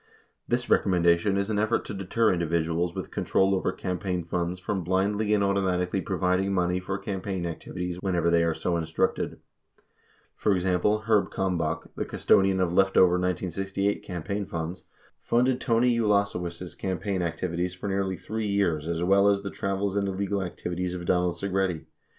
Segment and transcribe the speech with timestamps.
[0.47, 5.31] This recommendation is an effort to deter individuals with control over campaign funds from blindly
[5.31, 9.39] and automatically providing money for campaign activities whenever they are so instructed.
[10.35, 14.85] For example, Herb Kalmbach, the custodian of leftover 1968 campaign funds,
[15.19, 16.75] funded Tony Ulasewicz's
[17.21, 21.35] activities for nearly 3 years as well as the travels and illegal activities of Donald
[21.35, 21.85] Segretti.